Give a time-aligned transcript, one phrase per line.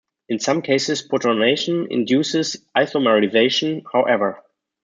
[0.29, 4.41] In some cases protonation induces isomerization, however.